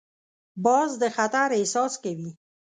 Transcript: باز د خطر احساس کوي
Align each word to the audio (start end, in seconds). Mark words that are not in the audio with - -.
باز 0.65 0.91
د 1.01 1.03
خطر 1.15 1.47
احساس 1.59 1.93
کوي 2.03 2.31